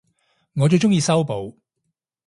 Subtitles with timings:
[0.55, 1.57] 我最鍾意修補